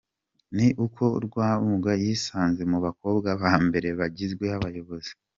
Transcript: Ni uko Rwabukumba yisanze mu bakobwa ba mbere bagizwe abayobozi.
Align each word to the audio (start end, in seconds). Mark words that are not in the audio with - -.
Ni 0.55 0.67
uko 0.85 1.03
Rwabukumba 1.25 1.91
yisanze 2.03 2.61
mu 2.71 2.77
bakobwa 2.85 3.29
ba 3.41 3.53
mbere 3.65 3.89
bagizwe 3.99 4.45
abayobozi. 4.57 5.11